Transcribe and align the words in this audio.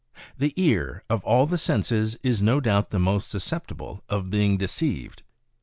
The 0.35 0.51
ear, 0.55 1.03
of 1.11 1.23
all 1.25 1.45
the 1.45 1.59
senses, 1.59 2.17
is 2.23 2.41
no 2.41 2.59
doubt 2.59 2.89
the 2.89 2.97
most 2.97 3.27
susceptible 3.27 4.03
of 4.09 4.31
being 4.31 4.57
deceived. 4.57 5.21